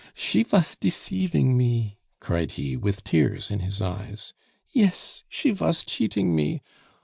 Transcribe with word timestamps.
"She 0.15 0.41
vas 0.41 0.75
deceiving 0.75 1.55
me!" 1.55 1.99
cried 2.19 2.53
he, 2.53 2.75
with 2.75 3.03
tears 3.03 3.51
in 3.51 3.59
his 3.59 3.83
eyes. 3.83 4.33
"Yes, 4.71 5.21
she 5.29 5.51
vas 5.51 5.83
cheating 5.85 6.35
me. 6.35 6.63